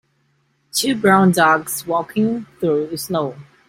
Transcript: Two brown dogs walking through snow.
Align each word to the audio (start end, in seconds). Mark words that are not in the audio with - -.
Two 0.73 0.95
brown 0.95 1.31
dogs 1.31 1.85
walking 1.85 2.47
through 2.59 2.97
snow. 2.97 3.35